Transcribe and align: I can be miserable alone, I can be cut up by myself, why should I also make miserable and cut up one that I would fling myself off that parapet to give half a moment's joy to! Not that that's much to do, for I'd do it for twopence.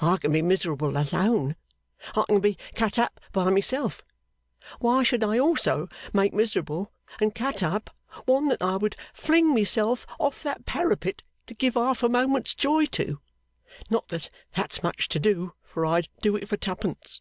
I 0.00 0.16
can 0.16 0.32
be 0.32 0.40
miserable 0.40 0.96
alone, 0.96 1.54
I 2.14 2.24
can 2.26 2.40
be 2.40 2.56
cut 2.74 2.98
up 2.98 3.20
by 3.30 3.50
myself, 3.50 4.02
why 4.78 5.02
should 5.02 5.22
I 5.22 5.38
also 5.38 5.90
make 6.14 6.32
miserable 6.32 6.94
and 7.20 7.34
cut 7.34 7.62
up 7.62 7.90
one 8.24 8.48
that 8.48 8.62
I 8.62 8.78
would 8.78 8.96
fling 9.12 9.52
myself 9.52 10.06
off 10.18 10.42
that 10.44 10.64
parapet 10.64 11.20
to 11.48 11.52
give 11.52 11.74
half 11.74 12.02
a 12.02 12.08
moment's 12.08 12.54
joy 12.54 12.86
to! 12.92 13.20
Not 13.90 14.08
that 14.08 14.30
that's 14.54 14.82
much 14.82 15.08
to 15.10 15.20
do, 15.20 15.52
for 15.62 15.84
I'd 15.84 16.08
do 16.22 16.36
it 16.36 16.48
for 16.48 16.56
twopence. 16.56 17.20